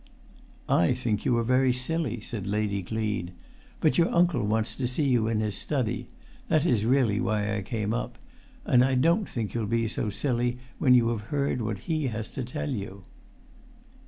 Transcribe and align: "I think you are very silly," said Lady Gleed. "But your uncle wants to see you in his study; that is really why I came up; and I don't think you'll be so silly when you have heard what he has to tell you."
"I 0.67 0.93
think 0.95 1.25
you 1.25 1.37
are 1.37 1.43
very 1.43 1.71
silly," 1.71 2.21
said 2.21 2.47
Lady 2.47 2.81
Gleed. 2.81 3.33
"But 3.79 3.99
your 3.99 4.09
uncle 4.09 4.43
wants 4.43 4.75
to 4.77 4.87
see 4.87 5.03
you 5.03 5.27
in 5.27 5.41
his 5.41 5.55
study; 5.55 6.09
that 6.47 6.65
is 6.65 6.85
really 6.85 7.19
why 7.21 7.55
I 7.55 7.61
came 7.61 7.93
up; 7.93 8.17
and 8.65 8.83
I 8.83 8.95
don't 8.95 9.29
think 9.29 9.53
you'll 9.53 9.67
be 9.67 9.87
so 9.87 10.09
silly 10.09 10.57
when 10.79 10.95
you 10.95 11.09
have 11.09 11.27
heard 11.29 11.61
what 11.61 11.77
he 11.85 12.07
has 12.07 12.29
to 12.29 12.43
tell 12.43 12.71
you." 12.71 13.03